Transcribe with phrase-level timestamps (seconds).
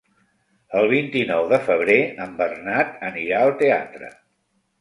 [0.79, 4.11] El vint-i-nou de febrer en Bernat anirà al teatre.